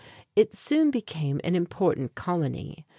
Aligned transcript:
It 0.35 0.55
soon 0.55 0.89
became 0.89 1.39
an 1.43 1.53
important 1.53 2.15
colony. 2.15 2.87